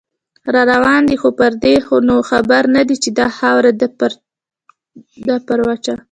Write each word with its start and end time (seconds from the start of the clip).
راروان 0.53 1.01
دی 1.09 1.15
خو 1.21 1.29
پردې 1.39 1.73
نو 2.07 2.15
خبر 2.29 2.63
نه 2.75 2.81
دی، 2.87 2.95
چې 3.03 3.09
دا 3.19 3.27
خاوره 3.37 3.71
ده 5.27 5.39
پر 5.47 5.59
وچه 5.67 5.93